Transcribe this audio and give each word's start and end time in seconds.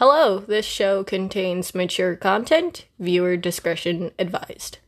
Hello, 0.00 0.38
this 0.38 0.64
show 0.64 1.04
contains 1.04 1.74
mature 1.74 2.16
content. 2.16 2.86
Viewer 2.98 3.36
discretion 3.36 4.12
advised. 4.18 4.78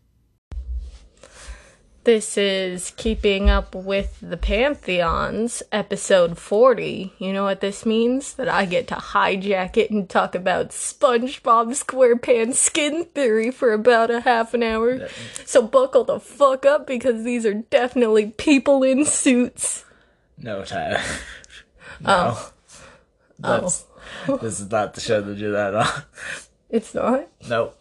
This 2.05 2.39
is 2.39 2.95
Keeping 2.97 3.51
Up 3.51 3.75
with 3.75 4.17
the 4.23 4.39
Pantheons, 4.39 5.63
episode 5.71 6.39
40. 6.39 7.13
You 7.19 7.35
know 7.35 7.45
what 7.45 7.61
this 7.61 7.85
means? 7.85 8.33
That 8.33 8.49
I 8.49 8.65
get 8.65 8.89
to 8.89 8.95
hijack 8.95 9.77
it 9.77 9.91
and 9.91 10.09
talk 10.09 10.35
about 10.35 10.71
SpongeBob 10.71 11.75
SquarePants 11.75 12.55
skin 12.55 13.05
theory 13.15 13.51
for 13.51 13.75
about 13.75 14.11
a 14.11 14.23
half 14.23 14.55
an 14.55 14.63
hour. 14.63 15.09
So 15.45 15.61
buckle 15.61 16.05
the 16.05 16.21
fuck 16.21 16.65
up 16.65 16.87
because 16.87 17.23
these 17.23 17.45
are 17.45 17.53
definitely 17.53 18.31
people 18.31 18.83
in 18.83 19.05
suits. 19.05 19.85
No, 20.39 20.65
Tyler. 20.65 21.03
no. 22.01 22.33
Oh. 22.35 22.53
That's, 23.39 23.85
oh. 23.87 23.92
This 24.41 24.61
is 24.61 24.71
not 24.71 24.95
the 24.95 25.01
show 25.01 25.23
to 25.23 25.35
do 25.35 25.53
that 25.53 25.75
on. 25.75 26.03
It's 26.71 26.95
not? 26.95 27.29
Nope. 27.49 27.79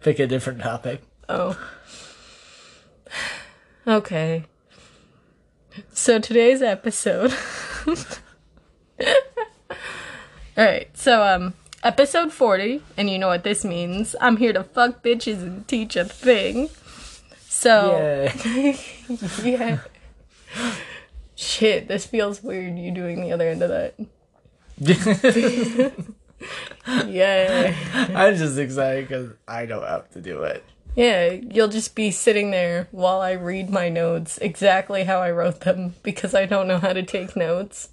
Pick 0.00 0.18
a 0.18 0.26
different 0.26 0.60
topic. 0.60 1.02
Oh. 1.28 1.58
Okay. 3.86 4.44
So 5.92 6.18
today's 6.18 6.62
episode. 6.62 7.32
Alright, 10.58 10.96
so 10.96 11.22
um 11.22 11.54
episode 11.82 12.32
40, 12.32 12.82
and 12.96 13.08
you 13.08 13.18
know 13.18 13.28
what 13.28 13.44
this 13.44 13.64
means. 13.64 14.16
I'm 14.20 14.36
here 14.36 14.52
to 14.52 14.64
fuck 14.64 15.02
bitches 15.02 15.42
and 15.42 15.66
teach 15.68 15.96
a 15.96 16.04
thing. 16.04 16.68
So 17.48 18.30
yeah. 19.44 19.78
Shit, 21.34 21.88
this 21.88 22.06
feels 22.06 22.42
weird 22.42 22.78
you 22.78 22.90
doing 22.90 23.22
the 23.22 23.32
other 23.32 23.48
end 23.48 23.62
of 23.62 23.70
that. 23.70 23.94
Yeah. 27.06 27.74
I'm 28.14 28.36
just 28.36 28.58
excited 28.58 29.08
because 29.08 29.30
I 29.46 29.66
don't 29.66 29.86
have 29.86 30.10
to 30.12 30.20
do 30.20 30.42
it. 30.42 30.64
Yeah, 30.96 31.30
you'll 31.30 31.68
just 31.68 31.94
be 31.94 32.10
sitting 32.10 32.50
there 32.50 32.88
while 32.90 33.20
I 33.20 33.32
read 33.32 33.70
my 33.70 33.88
notes 33.88 34.38
exactly 34.38 35.04
how 35.04 35.20
I 35.20 35.30
wrote 35.30 35.60
them 35.60 35.94
because 36.02 36.34
I 36.34 36.46
don't 36.46 36.66
know 36.66 36.78
how 36.78 36.92
to 36.92 37.02
take 37.02 37.36
notes. 37.36 37.90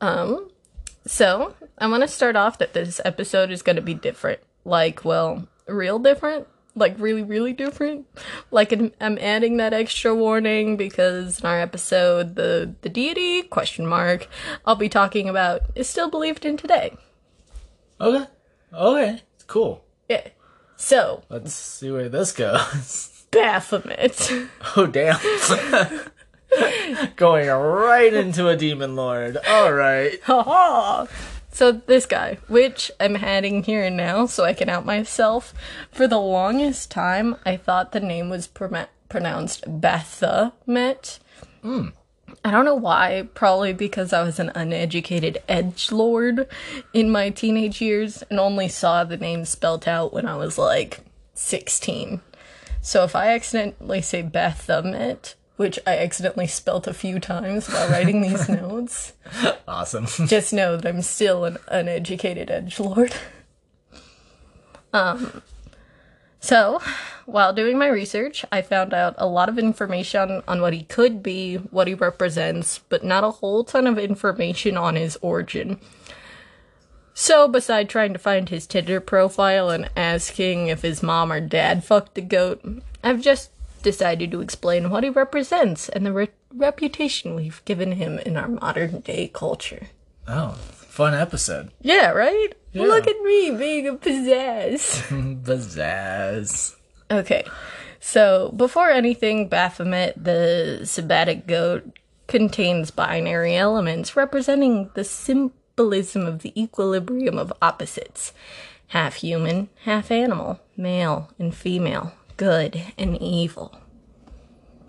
Um, 0.00 0.50
so 1.06 1.54
I 1.78 1.88
want 1.88 2.02
to 2.02 2.08
start 2.08 2.36
off 2.36 2.58
that 2.58 2.72
this 2.72 3.00
episode 3.04 3.50
is 3.50 3.62
going 3.62 3.76
to 3.76 3.82
be 3.82 3.94
different. 3.94 4.40
Like, 4.64 5.04
well, 5.04 5.48
real 5.66 5.98
different. 5.98 6.46
Like, 6.76 6.96
really, 6.98 7.22
really 7.22 7.52
different. 7.52 8.06
Like, 8.50 8.72
I'm, 8.72 8.92
I'm 9.00 9.18
adding 9.18 9.58
that 9.58 9.72
extra 9.72 10.14
warning 10.14 10.76
because 10.76 11.40
in 11.40 11.46
our 11.46 11.60
episode, 11.60 12.34
the 12.34 12.74
the 12.82 12.88
deity 12.88 13.42
question 13.42 13.86
mark 13.86 14.28
I'll 14.66 14.74
be 14.74 14.88
talking 14.88 15.28
about 15.28 15.60
is 15.74 15.88
still 15.88 16.10
believed 16.10 16.44
in 16.44 16.56
today. 16.56 16.96
Okay. 18.00 18.26
Okay. 18.72 19.22
Cool. 19.46 19.84
Yeah. 20.08 20.28
So, 20.76 21.22
Let's 21.28 21.54
see 21.54 21.90
where 21.90 22.08
this 22.08 22.32
goes. 22.32 23.26
Baphomet. 23.30 24.30
Oh, 24.76 24.86
damn. 24.86 25.18
Going 27.16 27.48
right 27.48 28.12
into 28.12 28.48
a 28.48 28.56
demon 28.56 28.94
lord. 28.96 29.38
All 29.48 29.72
right. 29.72 30.20
So 31.54 31.70
this 31.70 32.04
guy, 32.04 32.38
which 32.48 32.90
I'm 32.98 33.14
adding 33.14 33.62
here 33.62 33.84
and 33.84 33.96
now 33.96 34.26
so 34.26 34.42
I 34.42 34.54
can 34.54 34.68
out 34.68 34.84
myself. 34.84 35.54
For 35.92 36.08
the 36.08 36.18
longest 36.18 36.90
time, 36.90 37.36
I 37.46 37.56
thought 37.56 37.92
the 37.92 38.00
name 38.00 38.28
was 38.28 38.48
prom- 38.48 38.88
pronounced 39.08 39.62
Baphomet. 39.80 41.20
Hmm. 41.62 41.90
I 42.44 42.50
don't 42.50 42.64
know 42.64 42.74
why. 42.74 43.28
Probably 43.34 43.72
because 43.72 44.12
I 44.12 44.24
was 44.24 44.40
an 44.40 44.50
uneducated 44.56 45.38
edge 45.48 45.92
lord 45.92 46.48
in 46.92 47.08
my 47.08 47.30
teenage 47.30 47.80
years 47.80 48.24
and 48.28 48.40
only 48.40 48.66
saw 48.66 49.04
the 49.04 49.16
name 49.16 49.44
spelt 49.44 49.86
out 49.86 50.12
when 50.12 50.26
I 50.26 50.34
was 50.34 50.58
like 50.58 51.02
16. 51.34 52.20
So 52.82 53.04
if 53.04 53.14
I 53.14 53.28
accidentally 53.28 54.02
say 54.02 54.22
Baphomet, 54.22 55.36
which 55.56 55.78
I 55.86 55.98
accidentally 55.98 56.46
spelt 56.46 56.86
a 56.86 56.94
few 56.94 57.20
times 57.20 57.68
while 57.68 57.88
writing 57.88 58.20
these 58.20 58.48
notes, 58.48 59.12
Awesome. 59.66 60.06
just 60.26 60.52
know 60.52 60.76
that 60.76 60.88
I'm 60.88 61.02
still 61.02 61.44
an 61.44 61.58
uneducated 61.68 62.50
edge 62.50 62.78
lord. 62.80 63.14
Um, 64.92 65.42
so, 66.38 66.80
while 67.26 67.52
doing 67.52 67.76
my 67.76 67.88
research, 67.88 68.44
I 68.52 68.62
found 68.62 68.94
out 68.94 69.16
a 69.18 69.26
lot 69.26 69.48
of 69.48 69.58
information 69.58 70.40
on 70.46 70.60
what 70.60 70.72
he 70.72 70.84
could 70.84 71.20
be, 71.20 71.56
what 71.56 71.88
he 71.88 71.94
represents, 71.94 72.78
but 72.88 73.02
not 73.02 73.24
a 73.24 73.32
whole 73.32 73.64
ton 73.64 73.88
of 73.88 73.98
information 73.98 74.76
on 74.76 74.94
his 74.94 75.18
origin. 75.20 75.80
So, 77.12 77.48
beside 77.48 77.88
trying 77.88 78.12
to 78.12 78.18
find 78.18 78.48
his 78.48 78.68
Tinder 78.68 79.00
profile 79.00 79.68
and 79.70 79.90
asking 79.96 80.68
if 80.68 80.82
his 80.82 81.02
mom 81.02 81.32
or 81.32 81.40
dad 81.40 81.82
fucked 81.82 82.16
a 82.18 82.20
goat, 82.20 82.62
I've 83.02 83.20
just 83.20 83.50
decided 83.84 84.32
to 84.32 84.40
explain 84.40 84.90
what 84.90 85.04
he 85.04 85.10
represents 85.10 85.88
and 85.88 86.04
the 86.04 86.12
re- 86.12 86.28
reputation 86.52 87.36
we've 87.36 87.64
given 87.64 87.92
him 87.92 88.18
in 88.18 88.36
our 88.36 88.48
modern 88.48 89.00
day 89.00 89.30
culture. 89.32 89.86
Oh, 90.26 90.52
fun 90.72 91.14
episode. 91.14 91.70
Yeah, 91.80 92.10
right? 92.10 92.48
Yeah. 92.72 92.86
Look 92.86 93.06
at 93.06 93.20
me 93.20 93.52
being 93.52 93.86
a 93.86 93.94
pizzazz. 93.94 95.02
Pizzazz. 95.44 96.74
okay, 97.08 97.44
so 98.00 98.52
before 98.56 98.90
anything, 98.90 99.48
Baphomet, 99.48 100.22
the 100.22 100.80
sabbatic 100.82 101.46
goat, 101.46 101.84
contains 102.26 102.90
binary 102.90 103.54
elements 103.54 104.16
representing 104.16 104.90
the 104.94 105.04
symbolism 105.04 106.26
of 106.26 106.40
the 106.40 106.58
equilibrium 106.60 107.38
of 107.38 107.52
opposites 107.62 108.32
half 108.88 109.16
human, 109.16 109.68
half 109.84 110.10
animal, 110.10 110.60
male 110.76 111.30
and 111.38 111.54
female, 111.54 112.12
good 112.36 112.82
and 112.98 113.20
evil. 113.20 113.78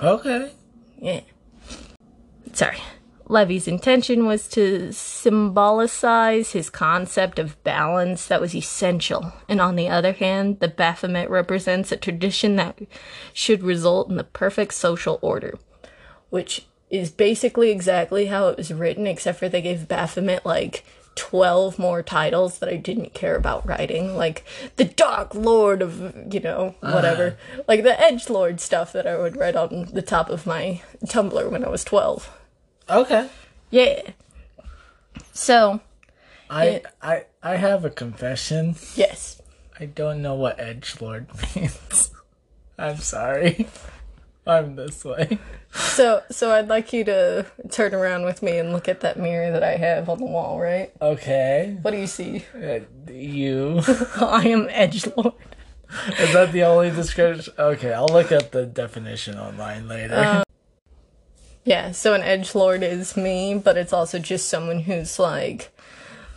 Okay. 0.01 0.51
Yeah. 0.99 1.21
Sorry. 2.53 2.77
Levi's 3.27 3.67
intention 3.67 4.25
was 4.27 4.47
to 4.49 4.91
symbolize 4.91 6.51
his 6.51 6.69
concept 6.69 7.39
of 7.39 7.61
balance 7.63 8.27
that 8.27 8.39
was 8.39 8.53
essential. 8.53 9.33
And 9.49 9.59
on 9.59 9.75
the 9.75 9.89
other 9.89 10.13
hand, 10.13 10.59
the 10.59 10.67
Baphomet 10.67 11.29
represents 11.29 11.91
a 11.91 11.97
tradition 11.97 12.55
that 12.57 12.79
should 13.33 13.63
result 13.63 14.09
in 14.09 14.17
the 14.17 14.23
perfect 14.23 14.75
social 14.75 15.17
order. 15.23 15.57
Which 16.29 16.67
is 16.91 17.09
basically 17.09 17.71
exactly 17.71 18.27
how 18.27 18.49
it 18.49 18.57
was 18.57 18.71
written, 18.71 19.07
except 19.07 19.39
for 19.39 19.49
they 19.49 19.61
gave 19.61 19.87
Baphomet 19.87 20.45
like 20.45 20.85
12 21.15 21.79
more 21.79 22.03
titles 22.03 22.59
that 22.59 22.69
I 22.69 22.75
didn't 22.75 23.13
care 23.13 23.35
about 23.35 23.65
writing. 23.67 24.15
Like 24.15 24.43
the 24.75 24.85
Dark 24.85 25.33
Lord 25.33 25.81
of, 25.81 26.33
you 26.33 26.39
know, 26.39 26.75
ah. 26.83 26.93
whatever. 26.93 27.37
like 27.67 27.83
the 27.83 27.99
Edge 27.99 28.29
Lord 28.29 28.59
stuff 28.59 28.93
that 28.93 29.07
I 29.07 29.17
would 29.17 29.37
write 29.37 29.55
on 29.55 29.85
the 29.93 30.01
top 30.01 30.29
of 30.29 30.45
my 30.45 30.81
Tumblr 31.05 31.51
when 31.51 31.63
I 31.63 31.69
was 31.69 31.83
12. 31.83 32.29
Okay. 32.89 33.29
Yeah. 33.69 34.01
So, 35.33 35.81
I 36.49 36.81
I 37.01 37.25
I 37.41 37.55
have 37.55 37.83
a 37.83 37.89
confession. 37.89 38.75
yes. 38.95 39.41
I 39.77 39.85
don't 39.85 40.21
know 40.21 40.35
what 40.35 40.57
edge 40.59 41.01
lord 41.01 41.27
means. 41.55 42.11
I'm 42.77 42.97
sorry. 42.97 43.67
I'm 44.47 44.75
this 44.75 45.03
way. 45.03 45.39
So, 45.73 46.21
so 46.29 46.51
I'd 46.51 46.67
like 46.67 46.93
you 46.93 47.03
to 47.05 47.45
turn 47.71 47.93
around 47.93 48.25
with 48.25 48.41
me 48.43 48.57
and 48.57 48.71
look 48.71 48.87
at 48.87 49.01
that 49.01 49.17
mirror 49.17 49.51
that 49.51 49.63
I 49.63 49.75
have 49.75 50.07
on 50.07 50.19
the 50.19 50.25
wall, 50.25 50.59
right? 50.59 50.91
Okay. 51.01 51.77
What 51.81 51.91
do 51.91 51.97
you 51.97 52.07
see? 52.07 52.45
Uh, 52.55 52.79
you. 53.11 53.81
I 54.21 54.47
am 54.47 54.67
Edge 54.69 55.07
Lord. 55.17 55.33
Is 56.19 56.33
that 56.33 56.51
the 56.51 56.63
only 56.63 56.91
description? 56.91 57.53
Okay, 57.57 57.93
I'll 57.93 58.07
look 58.07 58.31
up 58.31 58.51
the 58.51 58.65
definition 58.65 59.37
online 59.37 59.87
later. 59.87 60.43
Yeah, 61.65 61.91
so 61.91 62.13
an 62.13 62.21
edge 62.21 62.53
lord 62.53 62.83
is 62.83 63.17
me, 63.17 63.55
but 63.55 63.75
it's 63.75 63.91
also 63.91 64.19
just 64.19 64.47
someone 64.47 64.81
who's 64.81 65.17
like, 65.17 65.75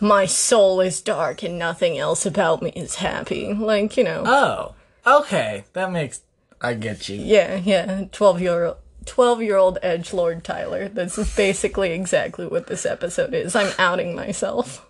my 0.00 0.24
soul 0.24 0.80
is 0.80 1.02
dark 1.02 1.42
and 1.42 1.58
nothing 1.58 1.98
else 1.98 2.24
about 2.24 2.62
me 2.62 2.70
is 2.74 2.96
happy. 2.96 3.52
Like, 3.52 3.96
you 3.98 4.04
know. 4.04 4.22
oh, 4.26 4.74
okay. 5.20 5.64
That 5.74 5.92
makes. 5.92 6.22
I 6.60 6.74
get 6.74 7.08
you. 7.08 7.16
yeah, 7.16 7.56
yeah, 7.56 8.04
12 8.12 8.40
year 8.40 8.64
old. 8.64 8.76
12 9.06 9.42
year 9.42 9.56
old 9.56 9.78
edge 9.82 10.12
lord 10.12 10.44
Tyler. 10.44 10.86
This 10.86 11.16
is 11.16 11.34
basically 11.34 11.92
exactly 11.92 12.46
what 12.46 12.66
this 12.66 12.84
episode 12.84 13.32
is. 13.32 13.56
I'm 13.56 13.72
outing 13.78 14.14
myself. 14.14 14.86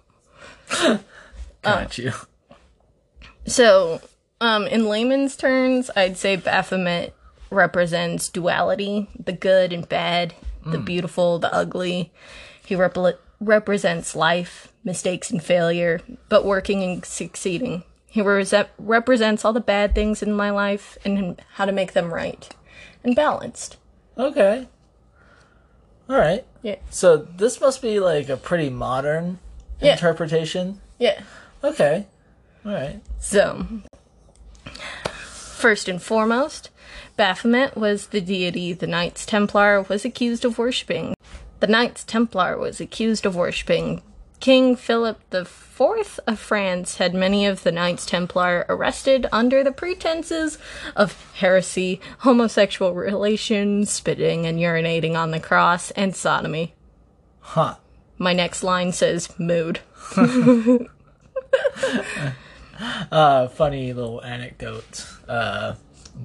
Got 1.63 1.99
you. 1.99 2.13
So, 3.47 4.01
um, 4.41 4.67
in 4.67 4.87
layman's 4.87 5.37
terms, 5.37 5.89
I'd 5.95 6.17
say 6.17 6.35
Baphomet 6.35 7.15
represents 7.51 8.29
duality, 8.29 9.09
the 9.19 9.33
good 9.33 9.73
and 9.73 9.89
bad, 9.89 10.35
the 10.67 10.79
beautiful, 10.79 11.39
the 11.39 11.53
ugly. 11.55 12.13
He 12.65 12.75
repl- 12.75 13.17
represents 13.41 14.15
life, 14.15 14.73
mistakes 14.85 15.31
and 15.31 15.43
failure, 15.43 16.01
but 16.29 16.45
working 16.45 16.83
and 16.83 17.05
succeeding. 17.05 17.85
He 18.11 18.23
rese- 18.23 18.55
represents 18.79 19.45
all 19.45 19.53
the 19.53 19.61
bad 19.61 19.95
things 19.95 20.23
in 20.23 20.33
my 20.33 20.51
life 20.51 20.97
and 21.05 21.41
how 21.55 21.67
to 21.67 21.73
make 21.73 21.93
them 21.93 22.13
right 22.13 22.49
and 23.05 23.15
balanced. 23.15 23.77
Okay. 24.17 24.67
All 26.09 26.17
right. 26.17 26.45
Yeah. 26.63 26.77
So 26.91 27.17
this 27.17 27.61
must 27.61 27.83
be 27.83 28.01
like 28.01 28.29
a 28.29 28.37
pretty 28.37 28.71
modern 28.71 29.39
Yeah. 29.81 29.93
interpretation. 29.93 30.81
Yeah. 30.99 31.21
Okay. 31.63 32.07
All 32.65 32.73
right. 32.73 33.01
So, 33.21 33.67
first 35.23 35.89
and 35.89 36.03
foremost, 36.03 36.71
Baphomet 37.17 37.77
was 37.77 38.07
the 38.09 38.21
deity 38.21 38.73
the 38.73 38.87
Knights 38.87 39.27
Templar 39.27 39.83
was 39.83 40.05
accused 40.05 40.45
of 40.45 40.59
worshipping. 40.59 41.15
The 41.61 41.67
Knights 41.67 42.05
Templar 42.05 42.57
was 42.57 42.81
accused 42.81 43.27
of 43.27 43.37
worshipping. 43.37 44.03
King 44.41 44.77
Philip 44.77 45.21
IV 45.33 46.21
of 46.27 46.39
France 46.39 46.97
had 46.97 47.15
many 47.15 47.47
of 47.47 47.63
the 47.63 47.73
Knights 47.73 48.07
Templar 48.07 48.67
arrested 48.69 49.27
under 49.33 49.65
the 49.65 49.73
pretenses 49.73 50.59
of 50.97 51.33
heresy, 51.35 52.01
homosexual 52.21 52.95
relations, 52.95 53.91
spitting 53.91 54.47
and 54.47 54.59
urinating 54.59 55.17
on 55.17 55.31
the 55.31 55.41
cross, 55.41 55.91
and 55.93 56.15
sodomy. 56.15 56.75
Huh. 57.41 57.77
My 58.17 58.33
next 58.33 58.63
line 58.63 58.93
says 58.93 59.29
mood. 59.39 59.81
Uh, 63.11 63.49
funny 63.49 63.93
little 63.93 64.23
anecdote. 64.23 65.05
Uh, 65.27 65.75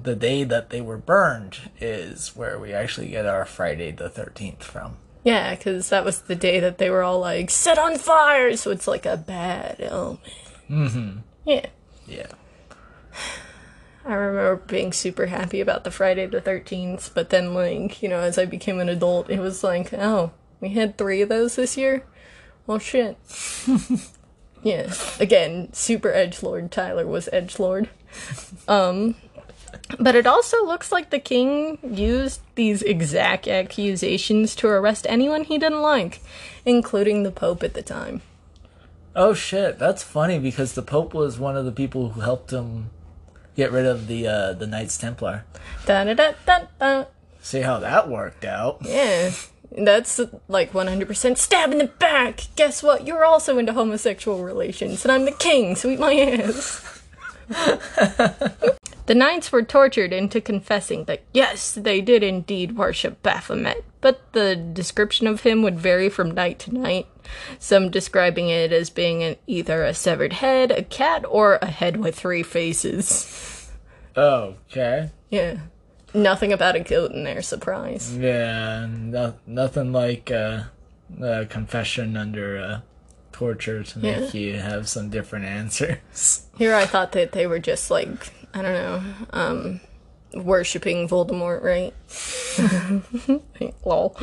the 0.02 0.14
day 0.14 0.44
that 0.44 0.70
they 0.70 0.80
were 0.80 0.96
burned 0.96 1.70
is 1.80 2.36
where 2.36 2.58
we 2.58 2.72
actually 2.72 3.08
get 3.08 3.26
our 3.26 3.44
Friday 3.44 3.90
the 3.90 4.08
13th 4.08 4.62
from. 4.62 4.96
Yeah, 5.24 5.54
because 5.54 5.88
that 5.88 6.04
was 6.04 6.20
the 6.20 6.34
day 6.34 6.60
that 6.60 6.76
they 6.76 6.90
were 6.90 7.02
all 7.02 7.18
like 7.18 7.50
set 7.50 7.78
on 7.78 7.96
fire, 7.96 8.56
so 8.56 8.70
it's 8.70 8.86
like 8.86 9.06
a 9.06 9.16
bad 9.16 9.80
omen. 9.90 10.18
Mm-hmm. 10.70 11.18
Yeah, 11.46 11.66
Yeah. 12.06 12.26
I 14.06 14.12
remember 14.12 14.56
being 14.56 14.92
super 14.92 15.26
happy 15.26 15.60
about 15.62 15.84
the 15.84 15.90
Friday 15.90 16.26
the 16.26 16.42
Thirteenth, 16.42 17.12
but 17.14 17.30
then 17.30 17.54
like 17.54 18.02
you 18.02 18.08
know, 18.08 18.20
as 18.20 18.36
I 18.36 18.44
became 18.44 18.78
an 18.80 18.90
adult, 18.90 19.30
it 19.30 19.40
was 19.40 19.64
like, 19.64 19.94
oh, 19.94 20.32
we 20.60 20.70
had 20.70 20.98
three 20.98 21.22
of 21.22 21.30
those 21.30 21.56
this 21.56 21.76
year. 21.78 22.04
Well, 22.66 22.78
shit. 22.78 23.16
yeah. 24.62 24.92
Again, 25.18 25.72
super 25.72 26.12
edge 26.12 26.42
lord. 26.42 26.70
Tyler 26.70 27.06
was 27.06 27.30
edge 27.32 27.58
lord. 27.58 27.88
Um, 28.68 29.16
but 29.98 30.14
it 30.14 30.26
also 30.26 30.64
looks 30.64 30.90
like 30.92 31.10
the 31.10 31.18
king 31.18 31.78
used 31.82 32.40
these 32.54 32.82
exact 32.82 33.48
accusations 33.48 34.54
to 34.56 34.68
arrest 34.68 35.06
anyone 35.08 35.44
he 35.44 35.58
didn't 35.58 35.82
like, 35.82 36.20
including 36.64 37.22
the 37.22 37.30
pope 37.30 37.62
at 37.62 37.74
the 37.74 37.82
time. 37.82 38.22
Oh 39.16 39.32
shit, 39.32 39.78
that's 39.78 40.02
funny 40.02 40.38
because 40.38 40.74
the 40.74 40.82
Pope 40.82 41.14
was 41.14 41.38
one 41.38 41.56
of 41.56 41.64
the 41.64 41.72
people 41.72 42.10
who 42.10 42.20
helped 42.20 42.52
him 42.52 42.90
get 43.56 43.70
rid 43.70 43.86
of 43.86 44.08
the 44.08 44.26
uh, 44.26 44.52
the 44.54 44.66
Knights 44.66 44.98
Templar. 44.98 45.44
Da 45.86 46.04
da 46.04 46.14
da 46.14 46.32
da 46.44 46.58
da. 46.80 47.04
See 47.40 47.60
how 47.60 47.78
that 47.78 48.08
worked 48.08 48.44
out. 48.44 48.78
Yeah. 48.82 49.30
That's 49.76 50.20
like 50.46 50.72
100% 50.72 51.36
stab 51.36 51.72
in 51.72 51.78
the 51.78 51.86
back. 51.86 52.42
Guess 52.54 52.82
what? 52.82 53.06
You're 53.06 53.24
also 53.24 53.58
into 53.58 53.72
homosexual 53.72 54.42
relations, 54.44 55.04
and 55.04 55.10
I'm 55.10 55.24
the 55.24 55.32
king, 55.32 55.74
so 55.74 55.88
eat 55.88 55.98
my 55.98 56.14
ass. 56.14 56.93
the 59.06 59.14
knights 59.14 59.52
were 59.52 59.62
tortured 59.62 60.12
into 60.12 60.40
confessing 60.40 61.04
that 61.04 61.22
yes, 61.32 61.72
they 61.72 62.00
did 62.00 62.22
indeed 62.22 62.76
worship 62.76 63.22
Baphomet, 63.22 63.84
but 64.00 64.32
the 64.32 64.56
description 64.56 65.26
of 65.26 65.42
him 65.42 65.62
would 65.62 65.78
vary 65.78 66.08
from 66.08 66.30
night 66.30 66.58
to 66.60 66.74
night. 66.74 67.06
Some 67.58 67.90
describing 67.90 68.48
it 68.48 68.72
as 68.72 68.90
being 68.90 69.22
an, 69.22 69.36
either 69.46 69.82
a 69.82 69.94
severed 69.94 70.34
head, 70.34 70.70
a 70.70 70.82
cat, 70.82 71.24
or 71.28 71.58
a 71.60 71.66
head 71.66 71.96
with 71.96 72.18
three 72.18 72.42
faces. 72.42 73.70
Okay. 74.16 75.10
Yeah. 75.30 75.58
Nothing 76.12 76.52
about 76.52 76.76
a 76.76 76.80
goat 76.80 77.10
in 77.10 77.24
there, 77.24 77.42
surprise. 77.42 78.16
Yeah, 78.16 78.86
no, 78.88 79.34
nothing 79.46 79.92
like 79.92 80.30
uh, 80.30 80.64
a 81.20 81.44
confession 81.46 82.16
under 82.16 82.56
uh, 82.56 82.80
torture 83.34 83.82
to 83.82 83.98
make 83.98 84.32
you 84.32 84.54
have 84.58 84.88
some 84.88 85.10
different 85.10 85.44
answers. 85.44 86.46
Here 86.56 86.74
I 86.74 86.86
thought 86.86 87.12
that 87.12 87.32
they 87.32 87.46
were 87.48 87.58
just 87.58 87.90
like, 87.90 88.32
I 88.54 88.62
don't 88.62 88.72
know, 88.72 89.02
um, 89.32 89.80
worshipping 90.34 91.08
Voldemort, 91.08 91.62
right? 91.62 91.92
Lol. 93.84 94.16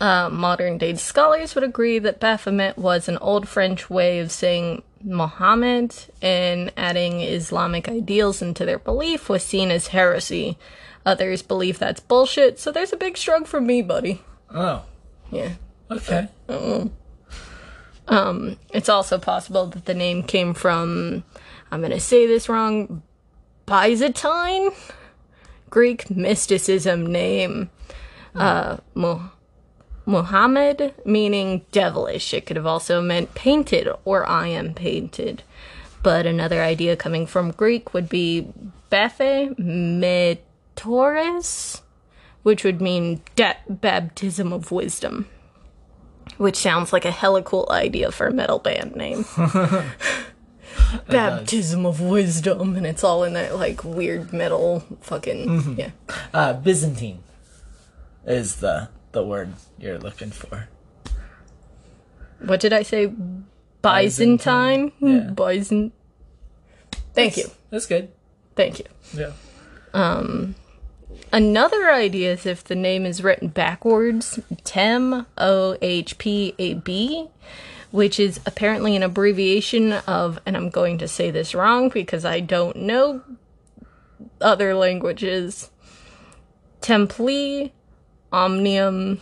Uh, 0.00 0.28
modern 0.30 0.78
day 0.78 0.94
scholars 0.94 1.54
would 1.54 1.64
agree 1.64 1.98
that 1.98 2.18
Baphomet 2.20 2.76
was 2.78 3.08
an 3.08 3.18
old 3.18 3.46
French 3.48 3.88
way 3.90 4.18
of 4.20 4.30
saying 4.32 4.82
Mohammed, 5.02 5.94
and 6.22 6.72
adding 6.76 7.20
Islamic 7.20 7.88
ideals 7.88 8.40
into 8.42 8.64
their 8.64 8.78
belief 8.78 9.28
was 9.28 9.44
seen 9.44 9.70
as 9.70 9.88
heresy. 9.88 10.58
Others 11.04 11.42
believe 11.42 11.78
that's 11.78 12.00
bullshit, 12.00 12.58
so 12.58 12.72
there's 12.72 12.92
a 12.92 12.96
big 12.96 13.16
shrug 13.16 13.46
from 13.46 13.66
me, 13.66 13.80
buddy. 13.82 14.22
Oh, 14.52 14.82
Yeah. 15.30 15.50
okay. 15.90 16.28
It's 18.08 18.88
also 18.88 19.18
possible 19.18 19.66
that 19.66 19.84
the 19.86 19.94
name 19.94 20.22
came 20.22 20.54
from, 20.54 21.24
I'm 21.70 21.80
going 21.80 21.92
to 21.92 22.00
say 22.00 22.26
this 22.26 22.48
wrong, 22.48 23.02
Byzantine? 23.66 24.70
Greek 25.70 26.08
mysticism 26.10 27.06
name. 27.06 27.70
Uh, 28.34 28.76
Mu- 28.94 29.30
Muhammad, 30.04 30.94
meaning 31.04 31.66
devilish. 31.72 32.32
It 32.32 32.46
could 32.46 32.56
have 32.56 32.66
also 32.66 33.00
meant 33.00 33.34
painted 33.34 33.88
or 34.04 34.24
I 34.26 34.46
am 34.48 34.72
painted. 34.74 35.42
But 36.02 36.26
another 36.26 36.62
idea 36.62 36.96
coming 36.96 37.26
from 37.26 37.50
Greek 37.50 37.92
would 37.92 38.08
be 38.08 38.52
Bathe 38.90 39.58
Metores, 39.58 40.22
which 42.44 42.62
would 42.62 42.80
mean 42.80 43.22
da- 43.34 43.56
baptism 43.68 44.52
of 44.52 44.70
wisdom. 44.70 45.26
Which 46.38 46.56
sounds 46.56 46.92
like 46.92 47.04
a 47.04 47.10
hella 47.10 47.42
cool 47.42 47.66
idea 47.70 48.12
for 48.12 48.26
a 48.26 48.32
metal 48.32 48.58
band 48.58 48.94
name. 48.96 49.24
Baptism 51.08 51.86
of 51.86 52.00
wisdom, 52.00 52.76
and 52.76 52.86
it's 52.86 53.02
all 53.02 53.24
in 53.24 53.32
that 53.32 53.56
like 53.56 53.82
weird 53.84 54.32
metal 54.32 54.84
fucking 55.00 55.76
yeah. 55.78 55.90
Uh, 56.34 56.52
Byzantine 56.52 57.20
is 58.26 58.56
the 58.56 58.88
the 59.12 59.24
word 59.24 59.54
you're 59.78 59.98
looking 59.98 60.30
for. 60.30 60.68
What 62.40 62.60
did 62.60 62.72
I 62.72 62.82
say? 62.82 63.12
Byzantine. 63.82 64.92
Yeah. 65.00 65.30
Byzant. 65.32 65.92
Thank 67.14 67.36
you. 67.38 67.50
That's 67.70 67.86
good. 67.86 68.10
Thank 68.54 68.78
you. 68.80 68.84
Yeah. 69.14 69.32
Another 71.32 71.90
idea 71.90 72.32
is 72.32 72.46
if 72.46 72.64
the 72.64 72.74
name 72.74 73.04
is 73.04 73.22
written 73.22 73.48
backwards, 73.48 74.40
Tem 74.64 75.26
O 75.36 75.76
H 75.82 76.18
P 76.18 76.54
A 76.58 76.74
B, 76.74 77.28
which 77.90 78.18
is 78.18 78.40
apparently 78.46 78.96
an 78.96 79.02
abbreviation 79.02 79.92
of, 79.92 80.38
and 80.46 80.56
I'm 80.56 80.70
going 80.70 80.98
to 80.98 81.08
say 81.08 81.30
this 81.30 81.54
wrong 81.54 81.88
because 81.88 82.24
I 82.24 82.40
don't 82.40 82.76
know 82.76 83.22
other 84.40 84.74
languages. 84.74 85.70
Templi 86.80 87.72
Omnium 88.32 89.20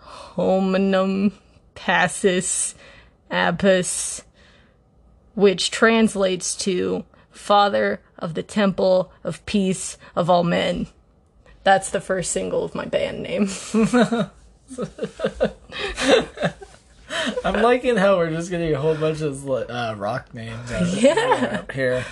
Hominum 0.00 1.32
Passus 1.74 2.74
Apis, 3.30 4.22
which 5.34 5.70
translates 5.70 6.56
to 6.56 7.04
Father 7.30 8.00
of 8.18 8.34
the 8.34 8.42
Temple 8.42 9.12
of 9.24 9.44
Peace 9.46 9.98
of 10.14 10.30
all 10.30 10.44
men. 10.44 10.86
That's 11.64 11.90
the 11.90 12.00
first 12.00 12.30
single 12.32 12.62
of 12.64 12.74
my 12.74 12.84
band 12.84 13.22
name. 13.22 13.48
I'm 17.44 17.62
liking 17.62 17.96
how 17.96 18.16
we're 18.16 18.30
just 18.30 18.50
getting 18.50 18.74
a 18.74 18.80
whole 18.80 18.94
bunch 18.94 19.20
of 19.20 19.48
uh, 19.48 19.94
rock 19.96 20.34
names 20.34 20.70
out 20.72 20.82
of- 20.82 20.98
Yeah. 21.02 21.62
here. 21.72 22.04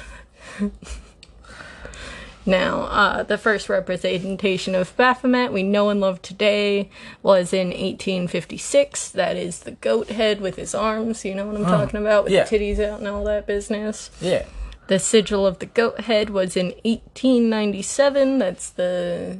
Now, 2.44 2.80
uh, 2.82 3.22
the 3.22 3.38
first 3.38 3.68
representation 3.68 4.74
of 4.74 4.96
Baphomet 4.96 5.52
we 5.52 5.62
know 5.62 5.90
and 5.90 6.00
love 6.00 6.20
today 6.22 6.90
was 7.22 7.52
in 7.52 7.68
1856. 7.68 9.10
That 9.10 9.36
is 9.36 9.60
the 9.60 9.72
goat 9.72 10.08
head 10.08 10.40
with 10.40 10.56
his 10.56 10.74
arms. 10.74 11.24
You 11.24 11.36
know 11.36 11.46
what 11.46 11.56
I'm 11.56 11.64
talking 11.64 12.00
about? 12.00 12.24
With 12.24 12.32
yeah. 12.32 12.44
the 12.44 12.58
titties 12.58 12.80
out 12.84 12.98
and 12.98 13.06
all 13.06 13.22
that 13.24 13.46
business. 13.46 14.10
Yeah. 14.20 14.44
The 14.88 14.98
sigil 14.98 15.46
of 15.46 15.58
the 15.58 15.66
goat 15.66 16.00
head 16.00 16.30
was 16.30 16.56
in 16.56 16.66
1897. 16.84 18.38
That's 18.38 18.70
the 18.70 19.38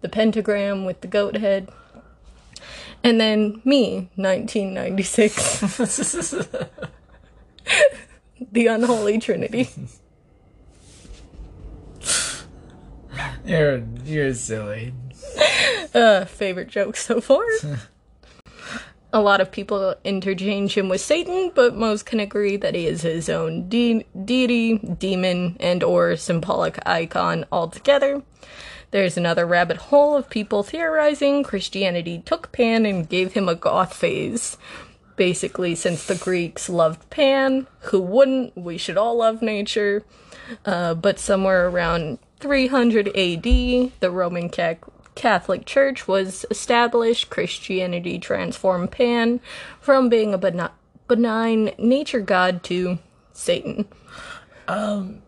the 0.00 0.08
pentagram 0.08 0.84
with 0.84 1.02
the 1.02 1.06
goat 1.06 1.36
head. 1.36 1.68
And 3.02 3.20
then 3.20 3.60
me, 3.64 4.10
1996. 4.16 5.60
the 8.52 8.66
unholy 8.66 9.18
trinity. 9.18 9.68
You're 13.44 13.82
you're 14.04 14.34
silly. 14.34 14.94
Uh, 15.94 16.24
favorite 16.24 16.68
joke 16.68 16.96
so 16.96 17.20
far. 17.20 17.44
A 19.12 19.20
lot 19.20 19.40
of 19.40 19.50
people 19.50 19.96
interchange 20.04 20.76
him 20.76 20.88
with 20.88 21.00
Satan, 21.00 21.50
but 21.54 21.74
most 21.74 22.06
can 22.06 22.20
agree 22.20 22.56
that 22.56 22.76
he 22.76 22.86
is 22.86 23.02
his 23.02 23.28
own 23.28 23.68
de- 23.68 24.06
deity, 24.24 24.78
demon, 24.78 25.56
and 25.58 25.82
or 25.82 26.14
symbolic 26.16 26.78
icon 26.86 27.44
altogether. 27.50 28.22
There's 28.92 29.16
another 29.16 29.46
rabbit 29.46 29.76
hole 29.76 30.16
of 30.16 30.30
people 30.30 30.62
theorizing 30.62 31.42
Christianity 31.42 32.22
took 32.24 32.52
Pan 32.52 32.86
and 32.86 33.08
gave 33.08 33.32
him 33.32 33.48
a 33.48 33.54
goth 33.54 33.94
phase. 33.94 34.56
basically, 35.16 35.74
since 35.74 36.06
the 36.06 36.14
Greeks 36.14 36.68
loved 36.70 37.10
Pan, 37.10 37.66
who 37.80 38.00
wouldn't? 38.00 38.56
We 38.56 38.78
should 38.78 38.96
all 38.96 39.16
love 39.18 39.42
nature. 39.42 40.02
Uh, 40.64 40.94
but 40.94 41.18
somewhere 41.18 41.68
around 41.68 42.18
300 42.40 43.08
AD, 43.08 43.42
the 44.00 44.10
Roman 44.10 44.48
Catholic 44.48 44.89
Church 45.16 46.08
was 46.08 46.46
established. 46.50 47.30
Christianity 47.30 48.18
transformed 48.18 48.90
Pan 48.90 49.40
from 49.80 50.08
being 50.08 50.32
a 50.32 50.38
benign, 50.38 50.70
benign 51.08 51.72
nature 51.78 52.20
god 52.20 52.62
to 52.64 52.98
Satan. 53.32 53.86
Um, 54.68 55.22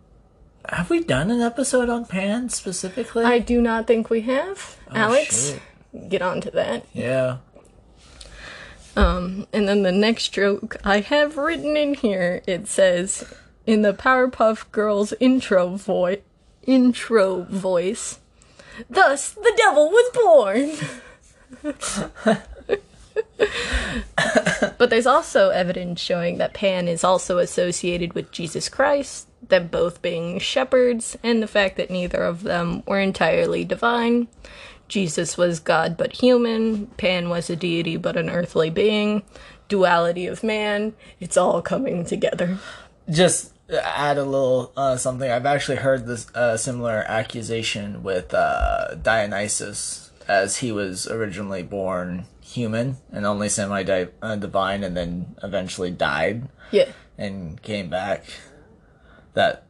have 0.69 0.91
we 0.91 1.03
done 1.03 1.31
an 1.31 1.41
episode 1.41 1.89
on 1.89 2.05
Pan 2.07 2.49
specifically? 2.49 3.25
I 3.25 3.39
do 3.39 3.61
not 3.61 3.87
think 3.87 4.11
we 4.11 4.23
have. 4.23 4.77
Oh, 4.91 4.97
Alex, 4.97 5.51
shit. 5.93 6.09
get 6.09 6.23
on 6.23 6.41
to 6.43 6.51
that. 6.53 6.87
Yeah. 6.93 7.39
Um, 8.95 9.47
and 9.53 9.69
then 9.69 9.83
the 9.83 9.93
next 9.93 10.29
joke 10.29 10.77
I 10.85 11.01
have 11.01 11.37
written 11.37 11.77
in 11.77 11.95
here, 11.95 12.43
it 12.47 12.69
says, 12.69 13.25
in 13.67 13.83
the 13.83 13.95
Powerpuff 13.95 14.71
Girls 14.71 15.15
intro 15.19 15.77
voice, 15.77 16.21
intro 16.65 17.43
voice, 17.45 18.19
thus 18.88 19.31
the 19.31 19.52
devil 19.57 19.88
was 19.88 20.11
born. 20.14 20.73
but 24.79 24.91
there's 24.91 25.07
also 25.07 25.50
evidence 25.50 26.00
showing 26.00 26.38
that 26.38 26.55
Pan 26.55 26.88
is 26.88 27.05
also 27.05 27.38
associated 27.38 28.14
with 28.14 28.33
Jesus 28.33 28.69
Christ, 28.69 29.29
them 29.47 29.69
both 29.69 30.02
being 30.02 30.38
shepherds, 30.38 31.17
and 31.23 31.43
the 31.43 31.47
fact 31.47 31.76
that 31.76 31.91
neither 31.91 32.23
of 32.23 32.43
them 32.43 32.83
were 32.87 33.00
entirely 33.00 33.64
divine. 33.64 34.29
Jesus 34.88 35.38
was 35.38 35.61
God 35.61 35.97
but 35.97 36.21
human, 36.21 36.87
Pan 36.99 37.29
was 37.29 37.49
a 37.49 37.57
deity 37.57 37.97
but 37.97 38.17
an 38.17 38.29
earthly 38.29 38.71
being, 38.71 39.23
duality 39.69 40.26
of 40.26 40.43
man, 40.43 40.95
it's 41.19 41.37
all 41.37 41.62
coming 41.62 42.05
together. 42.05 42.59
Just 43.09 43.52
add 43.73 44.19
a 44.19 44.25
little 44.25 44.73
uh, 44.76 44.97
something. 44.97 45.31
I've 45.31 45.47
actually 45.47 45.79
heard 45.79 46.07
this 46.07 46.29
uh, 46.35 46.57
similar 46.57 47.05
accusation 47.09 48.02
with 48.02 48.35
uh, 48.35 48.95
Dionysus, 48.95 50.11
as 50.29 50.59
he 50.59 50.73
was 50.73 51.07
originally 51.09 51.62
born 51.62 52.26
human 52.41 52.97
and 53.11 53.25
only 53.25 53.49
semi 53.49 53.83
uh, 54.23 54.37
divine, 54.37 54.85
and 54.85 54.97
then 54.97 55.37
eventually 55.43 55.91
died. 55.91 56.49
Yeah. 56.71 56.91
And 57.19 57.61
came 57.62 57.88
back. 57.88 58.25
That 59.35 59.64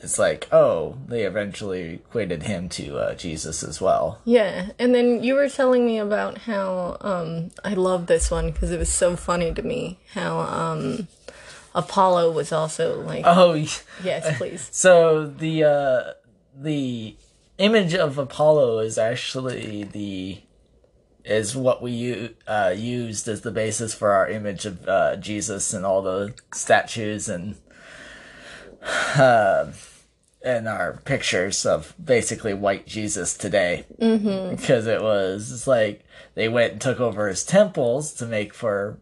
it's 0.00 0.18
like, 0.18 0.48
oh, 0.52 0.96
they 1.08 1.24
eventually 1.24 1.94
equated 1.94 2.44
him 2.44 2.68
to 2.70 2.98
uh, 2.98 3.14
Jesus 3.14 3.62
as 3.62 3.80
well. 3.80 4.20
Yeah, 4.24 4.70
and 4.78 4.94
then 4.94 5.24
you 5.24 5.34
were 5.34 5.48
telling 5.48 5.84
me 5.84 5.98
about 5.98 6.38
how 6.38 6.98
um, 7.00 7.50
I 7.64 7.74
love 7.74 8.06
this 8.06 8.30
one 8.30 8.50
because 8.52 8.70
it 8.70 8.78
was 8.78 8.92
so 8.92 9.16
funny 9.16 9.52
to 9.54 9.62
me. 9.62 9.98
How 10.12 10.38
um, 10.38 11.08
Apollo 11.78 12.32
was 12.32 12.50
also 12.50 13.00
like, 13.02 13.22
oh, 13.24 13.54
yes, 14.02 14.36
please. 14.36 14.68
So 14.72 15.26
the 15.26 15.64
uh, 15.64 16.12
the 16.54 17.16
image 17.56 17.94
of 17.94 18.18
Apollo 18.18 18.80
is 18.80 18.98
actually 18.98 19.84
the 19.84 20.40
is 21.24 21.54
what 21.54 21.80
we 21.80 22.34
uh, 22.48 22.74
used 22.76 23.28
as 23.28 23.42
the 23.42 23.52
basis 23.52 23.94
for 23.94 24.10
our 24.10 24.28
image 24.28 24.66
of 24.66 24.88
uh, 24.88 25.16
Jesus 25.16 25.72
and 25.72 25.86
all 25.86 26.02
the 26.02 26.34
statues 26.52 27.28
and 27.28 27.54
uh, 28.82 29.66
and 30.42 30.66
our 30.66 30.94
pictures 31.04 31.64
of 31.64 31.94
basically 32.02 32.54
white 32.54 32.88
Jesus 32.88 33.36
today. 33.36 33.84
Mm-hmm. 34.00 34.56
Because 34.56 34.88
it 34.88 35.00
was 35.00 35.52
it's 35.52 35.68
like 35.68 36.04
they 36.34 36.48
went 36.48 36.72
and 36.72 36.80
took 36.80 36.98
over 36.98 37.28
his 37.28 37.44
temples 37.44 38.12
to 38.14 38.26
make 38.26 38.52
for 38.52 38.98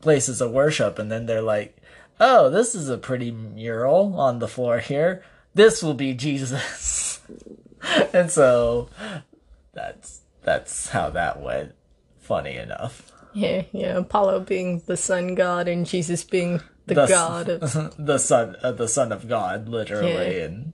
places 0.00 0.40
of 0.40 0.52
worship, 0.52 0.96
and 1.00 1.10
then 1.10 1.26
they're 1.26 1.42
like, 1.42 1.76
"Oh, 2.20 2.50
this 2.50 2.74
is 2.74 2.88
a 2.88 2.98
pretty 2.98 3.30
mural 3.30 4.20
on 4.20 4.38
the 4.38 4.48
floor 4.48 4.78
here. 4.78 5.24
This 5.54 5.82
will 5.82 5.94
be 5.94 6.14
Jesus." 6.14 7.20
and 8.12 8.30
so 8.30 8.88
that's 9.72 10.20
that's 10.42 10.88
how 10.90 11.10
that 11.10 11.40
went. 11.40 11.74
Funny 12.20 12.56
enough. 12.56 13.10
Yeah, 13.32 13.62
yeah. 13.72 13.96
Apollo 13.96 14.40
being 14.40 14.82
the 14.86 14.96
sun 14.96 15.34
god 15.34 15.66
and 15.66 15.86
Jesus 15.86 16.22
being 16.22 16.60
the, 16.86 16.94
the 16.94 17.06
god 17.06 17.48
of 17.48 17.60
the 17.98 18.18
son, 18.18 18.56
uh, 18.62 18.72
the 18.72 18.88
son 18.88 19.12
of 19.12 19.28
God, 19.28 19.68
literally, 19.68 20.38
yeah. 20.38 20.44
and 20.44 20.72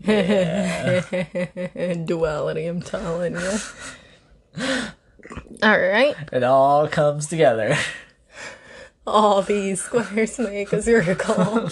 yeah. 0.00 1.94
duality. 2.04 2.66
I'm 2.66 2.82
telling 2.82 3.34
you. 3.34 3.58
All 5.62 5.78
right. 5.78 6.14
It 6.32 6.42
all 6.42 6.88
comes 6.88 7.26
together. 7.26 7.76
All 9.06 9.42
these 9.42 9.82
squares 9.82 10.38
make 10.38 10.72
a 10.72 10.82
circle. 10.82 11.68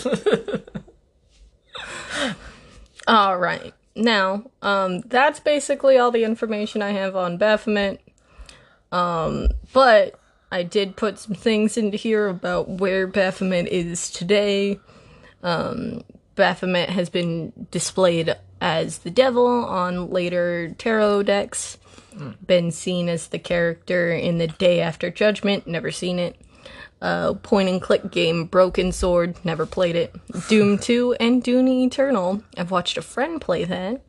all 3.06 3.38
right. 3.38 3.74
Now, 3.96 4.50
um, 4.62 5.00
that's 5.00 5.40
basically 5.40 5.98
all 5.98 6.10
the 6.10 6.24
information 6.24 6.82
I 6.82 6.90
have 6.90 7.16
on 7.16 7.36
Baphomet. 7.36 8.00
Um, 8.92 9.48
but 9.72 10.18
I 10.50 10.62
did 10.62 10.96
put 10.96 11.18
some 11.18 11.34
things 11.34 11.76
into 11.76 11.96
here 11.96 12.28
about 12.28 12.68
where 12.68 13.06
Baphomet 13.06 13.66
is 13.68 14.10
today. 14.10 14.78
Um, 15.42 16.02
Baphomet 16.36 16.90
has 16.90 17.10
been 17.10 17.52
displayed 17.70 18.36
as 18.60 18.98
the 18.98 19.10
devil 19.10 19.46
on 19.46 20.10
later 20.10 20.74
tarot 20.78 21.24
decks. 21.24 21.78
Mm. 22.14 22.36
Been 22.46 22.70
seen 22.70 23.08
as 23.08 23.28
the 23.28 23.38
character 23.38 24.12
in 24.12 24.38
the 24.38 24.46
Day 24.46 24.80
After 24.80 25.10
Judgment, 25.10 25.66
never 25.66 25.90
seen 25.90 26.18
it. 26.18 26.36
Uh, 27.00 27.34
point 27.34 27.68
and 27.68 27.82
click 27.82 28.10
game 28.10 28.46
Broken 28.46 28.90
Sword, 28.90 29.36
never 29.44 29.66
played 29.66 29.96
it. 29.96 30.14
Doom 30.48 30.78
2 30.80 31.16
and 31.20 31.42
Doom 31.42 31.68
Eternal. 31.68 32.42
I've 32.56 32.70
watched 32.70 32.96
a 32.96 33.02
friend 33.02 33.40
play 33.40 33.64
that. 33.64 34.00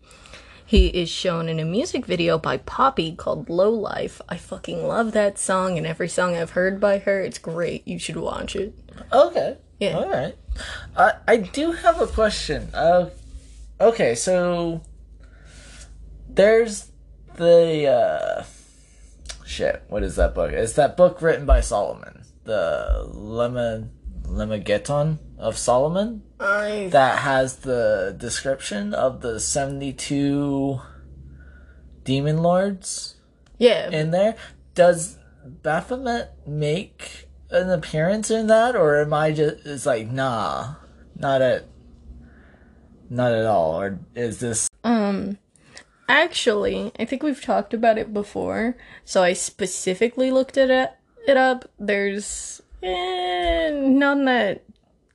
He 0.65 0.87
is 0.87 1.09
shown 1.09 1.47
in 1.47 1.59
a 1.59 1.65
music 1.65 2.05
video 2.05 2.39
by 2.39 2.57
Poppy 2.57 3.15
called 3.15 3.49
Low 3.49 3.69
Life. 3.69 4.19
I 4.27 4.37
fucking 4.37 4.87
love 4.87 5.11
that 5.11 5.37
song 5.37 5.77
and 5.77 5.85
every 5.85 6.07
song 6.07 6.35
I've 6.35 6.51
heard 6.51 6.79
by 6.79 6.99
her. 6.99 7.21
It's 7.21 7.37
great. 7.37 7.87
You 7.87 7.99
should 7.99 8.17
watch 8.17 8.55
it. 8.55 8.73
Okay. 9.13 9.57
Yeah. 9.79 9.97
All 9.97 10.09
right. 10.09 10.35
I 10.95 11.13
I 11.27 11.37
do 11.37 11.73
have 11.73 12.01
a 12.01 12.07
question. 12.07 12.69
Uh, 12.73 13.09
okay, 13.79 14.15
so 14.15 14.81
there's 16.29 16.91
the 17.35 17.87
uh, 17.87 18.43
shit. 19.45 19.83
What 19.89 20.03
is 20.03 20.15
that 20.15 20.33
book? 20.33 20.51
It's 20.51 20.73
that 20.73 20.95
book 20.95 21.21
written 21.21 21.45
by 21.45 21.59
Solomon, 21.61 22.14
the 22.45 23.07
Lemma 23.13 23.89
Lemegeton 24.23 25.19
of 25.37 25.57
Solomon. 25.57 26.23
I... 26.39 26.89
That 26.91 27.19
has 27.19 27.57
the 27.57 28.15
description 28.17 28.93
of 28.93 29.21
the 29.21 29.39
seventy-two 29.39 30.79
demon 32.03 32.41
lords. 32.41 33.15
Yeah. 33.57 33.89
In 33.89 34.11
there, 34.11 34.35
does 34.73 35.17
Baphomet 35.45 36.31
make 36.47 37.29
an 37.49 37.69
appearance 37.69 38.31
in 38.31 38.47
that, 38.47 38.75
or 38.75 39.01
am 39.01 39.13
I 39.13 39.31
just? 39.31 39.65
It's 39.65 39.85
like 39.85 40.09
nah, 40.09 40.75
not 41.15 41.41
at, 41.41 41.65
not 43.09 43.31
at 43.31 43.45
all. 43.45 43.79
Or 43.79 43.99
is 44.15 44.39
this? 44.39 44.69
Um, 44.83 45.37
actually, 46.09 46.91
I 46.99 47.05
think 47.05 47.23
we've 47.23 47.41
talked 47.41 47.73
about 47.73 47.97
it 47.97 48.13
before. 48.13 48.75
So 49.03 49.23
I 49.23 49.33
specifically 49.33 50.31
looked 50.31 50.57
at 50.57 50.69
it, 50.69 50.91
it 51.27 51.37
up. 51.37 51.69
There's 51.79 52.61
eh, 52.83 53.71
none 53.73 54.25
that 54.25 54.63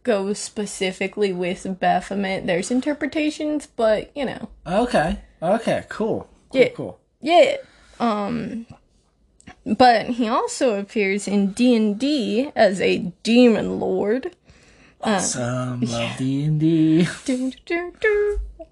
goes 0.02 0.38
specifically 0.38 1.33
with 1.33 1.79
Baphomet. 1.79 2.47
There's 2.47 2.71
interpretations, 2.71 3.67
but 3.67 4.14
you 4.17 4.25
know. 4.25 4.49
Okay. 4.67 5.19
Okay. 5.43 5.85
Cool. 5.88 6.29
cool 6.50 6.61
yeah. 6.61 6.69
Cool. 6.71 7.00
Yeah. 7.21 7.57
Um, 7.99 8.67
but 9.64 10.07
he 10.07 10.26
also 10.29 10.79
appears 10.79 11.29
in 11.29 11.52
D 11.52 11.75
and 11.75 11.99
D 11.99 12.50
as 12.57 12.81
a 12.81 13.12
demon 13.23 13.79
lord. 13.79 14.35
Awesome, 15.02 15.83
uh, 15.83 15.87
love 15.87 16.17
D 16.19 16.45
and 16.45 16.61
D. 16.61 17.07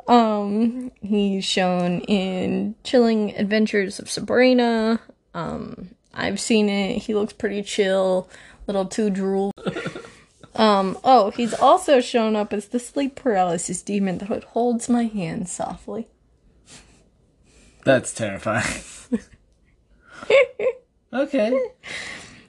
Um, 0.06 0.90
he's 1.00 1.44
shown 1.44 2.00
in 2.02 2.74
Chilling 2.84 3.34
Adventures 3.36 3.98
of 3.98 4.10
Sabrina. 4.10 5.00
Um, 5.34 5.90
I've 6.18 6.40
seen 6.40 6.68
it. 6.68 6.98
He 6.98 7.14
looks 7.14 7.32
pretty 7.32 7.62
chill, 7.62 8.28
little 8.66 8.86
too 8.86 9.08
drool. 9.08 9.52
um, 10.56 10.98
oh, 11.04 11.30
he's 11.30 11.54
also 11.54 12.00
shown 12.00 12.34
up 12.34 12.52
as 12.52 12.66
the 12.66 12.80
sleep 12.80 13.14
paralysis 13.14 13.82
demon 13.82 14.18
that 14.18 14.44
holds 14.44 14.88
my 14.88 15.04
hand 15.04 15.48
softly. 15.48 16.08
That's 17.84 18.12
terrifying. 18.12 18.82
okay. 21.12 21.58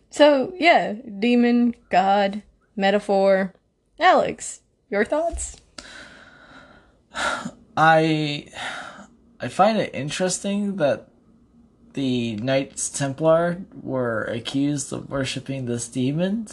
So, 0.10 0.52
yeah, 0.58 0.96
demon, 1.20 1.76
god, 1.90 2.42
metaphor. 2.76 3.54
Alex, 4.00 4.62
your 4.90 5.06
thoughts? 5.06 5.58
I 7.78 8.48
I 9.40 9.48
find 9.48 9.78
it 9.78 9.94
interesting 9.94 10.78
that 10.78 11.10
the 12.00 12.36
Knights 12.38 12.90
Templar 12.90 13.62
were 13.82 14.24
accused 14.24 14.94
of 14.94 15.10
worshiping 15.10 15.66
this 15.66 15.88
demon 15.90 16.48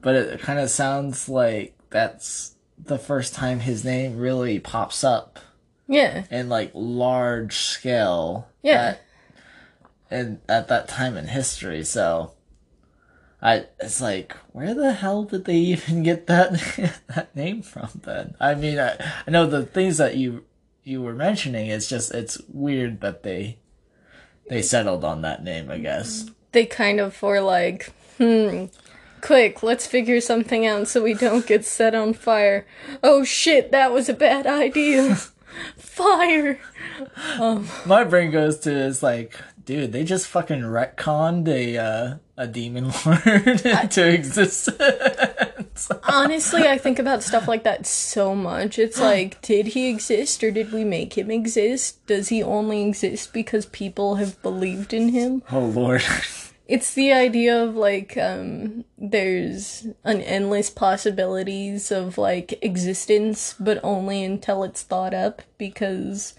but 0.00 0.14
it 0.14 0.40
kind 0.40 0.60
of 0.60 0.70
sounds 0.70 1.28
like 1.28 1.76
that's 1.90 2.54
the 2.78 2.98
first 2.98 3.34
time 3.34 3.58
his 3.60 3.84
name 3.84 4.16
really 4.16 4.60
pops 4.60 5.02
up 5.02 5.40
Yeah. 5.88 6.24
in 6.30 6.48
like 6.48 6.70
large 6.74 7.56
scale. 7.56 8.46
Yeah. 8.62 8.82
At, 8.90 9.00
and 10.10 10.38
at 10.48 10.68
that 10.68 10.86
time 10.88 11.16
in 11.16 11.26
history, 11.26 11.82
so 11.84 12.32
I 13.42 13.66
it's 13.80 14.00
like 14.00 14.36
where 14.52 14.72
the 14.74 14.92
hell 14.92 15.24
did 15.24 15.44
they 15.44 15.56
even 15.56 16.02
get 16.08 16.28
that 16.28 16.52
that 17.16 17.34
name 17.34 17.62
from 17.62 17.88
then? 18.04 18.36
I 18.38 18.54
mean, 18.54 18.78
I, 18.78 18.94
I 19.26 19.30
know 19.32 19.46
the 19.46 19.66
things 19.66 19.98
that 19.98 20.16
you 20.16 20.44
you 20.84 21.02
were 21.02 21.14
mentioning. 21.14 21.66
It's 21.66 21.88
just 21.88 22.14
it's 22.14 22.40
weird 22.48 23.00
that 23.00 23.24
they 23.24 23.58
they 24.48 24.62
settled 24.62 25.04
on 25.04 25.22
that 25.22 25.42
name. 25.42 25.70
I 25.70 25.78
guess. 25.78 26.26
They 26.52 26.66
kind 26.66 26.98
of 26.98 27.20
were 27.22 27.40
like, 27.40 27.92
hmm, 28.16 28.66
quick, 29.20 29.62
let's 29.62 29.86
figure 29.86 30.20
something 30.20 30.66
out 30.66 30.88
so 30.88 31.02
we 31.02 31.14
don't 31.14 31.46
get 31.46 31.64
set 31.64 31.94
on 31.94 32.14
fire. 32.14 32.66
Oh 33.02 33.24
shit, 33.24 33.70
that 33.70 33.92
was 33.92 34.08
a 34.08 34.14
bad 34.14 34.46
idea. 34.46 35.16
fire. 35.76 36.58
My 37.86 38.04
brain 38.04 38.30
goes 38.30 38.58
to 38.60 38.72
is 38.72 39.02
like, 39.02 39.34
dude, 39.64 39.92
they 39.92 40.04
just 40.04 40.26
fucking 40.26 40.60
retconned 40.60 41.48
a 41.48 41.76
uh, 41.76 42.14
a 42.36 42.46
demon 42.46 42.92
lord 43.06 43.46
into 43.64 44.08
existence. 44.08 44.68
Honestly, 46.08 46.66
I 46.66 46.78
think 46.78 46.98
about 46.98 47.22
stuff 47.22 47.46
like 47.46 47.64
that 47.64 47.86
so 47.86 48.34
much. 48.34 48.78
It's 48.78 49.00
like, 49.00 49.40
did 49.42 49.68
he 49.68 49.88
exist 49.88 50.42
or 50.42 50.50
did 50.50 50.72
we 50.72 50.84
make 50.84 51.16
him 51.16 51.30
exist? 51.30 52.04
Does 52.06 52.28
he 52.28 52.42
only 52.42 52.86
exist 52.86 53.32
because 53.32 53.66
people 53.66 54.16
have 54.16 54.40
believed 54.42 54.92
in 54.92 55.10
him? 55.10 55.42
oh 55.52 55.60
lord. 55.66 56.02
It's 56.68 56.92
the 56.92 57.14
idea 57.14 57.64
of 57.64 57.76
like 57.76 58.18
um 58.18 58.84
there's 58.98 59.86
an 60.04 60.20
endless 60.20 60.68
possibilities 60.68 61.90
of 61.90 62.18
like 62.18 62.62
existence 62.62 63.54
but 63.58 63.80
only 63.82 64.22
until 64.22 64.62
it's 64.64 64.82
thought 64.82 65.14
up 65.14 65.40
because 65.56 66.34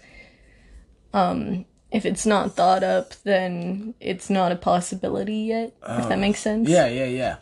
um 1.12 1.64
if 1.90 2.06
it's 2.06 2.24
not 2.24 2.54
thought 2.54 2.84
up 2.84 3.14
then 3.24 3.94
it's 3.98 4.30
not 4.30 4.52
a 4.52 4.56
possibility 4.56 5.38
yet 5.50 5.74
if 5.82 6.08
that 6.08 6.20
makes 6.20 6.38
sense. 6.38 6.68
yeah, 6.68 6.86
yeah, 6.86 7.06
yeah. 7.06 7.36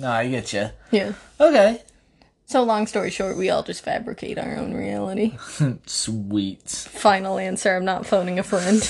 No, 0.00 0.10
I 0.10 0.28
get 0.28 0.52
you. 0.54 0.70
Yeah. 0.90 1.12
Okay. 1.38 1.82
So 2.46 2.62
long 2.62 2.86
story 2.86 3.10
short, 3.10 3.36
we 3.36 3.50
all 3.50 3.62
just 3.62 3.84
fabricate 3.84 4.38
our 4.38 4.56
own 4.56 4.72
reality. 4.72 5.36
Sweet. 5.86 6.68
Final 6.68 7.38
answer, 7.38 7.76
I'm 7.76 7.84
not 7.84 8.06
phoning 8.06 8.38
a 8.38 8.42
friend. 8.42 8.80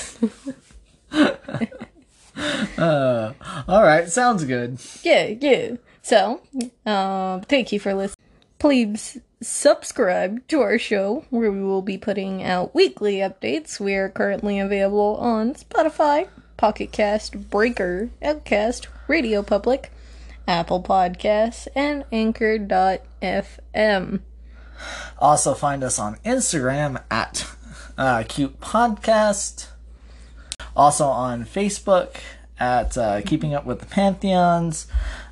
All 2.79 3.83
right, 3.83 4.09
sounds 4.09 4.45
good. 4.45 4.79
yeah, 5.03 5.27
yeah. 5.27 5.73
So, 6.03 6.41
um, 6.87 7.41
thank 7.43 7.73
you 7.73 7.81
for 7.81 7.93
listening. 7.93 8.17
Please 8.61 9.19
subscribe 9.43 10.47
to 10.49 10.61
our 10.61 10.79
show 10.79 11.25
where 11.31 11.51
we 11.51 11.63
will 11.63 11.83
be 11.83 11.99
putting 11.99 12.43
out 12.45 12.75
weekly 12.75 13.17
updates. 13.17 13.81
We 13.81 13.95
are 13.95 14.09
currently 14.09 14.61
available 14.61 15.17
on 15.17 15.55
Spotify, 15.55 16.29
Pocket 16.57 16.93
Cast, 16.93 17.51
Breaker, 17.51 18.11
Overcast, 18.23 18.87
Radio 19.09 19.43
Public, 19.43 19.91
Apple 20.47 20.83
Podcasts, 20.83 21.67
and 21.75 22.05
Anchor.fm. 22.13 24.21
Also, 25.19 25.55
find 25.55 25.85
us 25.85 25.99
on 25.99 26.17
Instagram 26.25 27.03
at 27.11 27.47
uh, 27.99 28.25
Cute 28.29 28.61
Podcast. 28.61 29.67
Also 30.77 31.07
on 31.07 31.45
Facebook 31.45 32.17
at 32.59 32.97
uh, 32.97 33.21
Keeping 33.23 33.55
Up 33.55 33.67
with 33.67 33.81
the 33.81 33.87
Pantheons. 33.87 34.87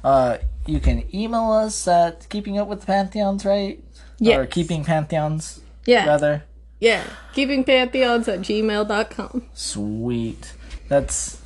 Uh, 0.05 0.39
you 0.67 0.81
can 0.81 1.05
email 1.15 1.51
us 1.53 1.87
at 1.89 2.29
Keeping 2.29 2.59
Up 2.59 2.69
with 2.69 2.81
the 2.81 2.87
Pantheons, 2.87 3.45
right? 3.45 3.83
Yeah. 4.19 4.39
Or 4.39 4.47
Keeping 4.47 4.85
Pantheons, 4.85 5.61
Yeah, 5.87 6.07
rather. 6.07 6.45
yeah. 6.81 7.05
Keeping 7.35 7.65
Pantheons 7.65 8.29
at 8.29 8.41
gmail.com. 8.41 9.47
Sweet. 9.55 10.53
That's. 10.89 11.41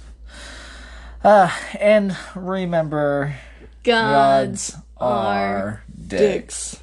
Uh, 1.22 1.50
and 1.78 2.16
remember, 2.34 3.36
Gods 3.82 4.70
gods 4.70 4.84
are 4.96 5.82
dicks. 6.06 6.72
dicks. 6.72 6.81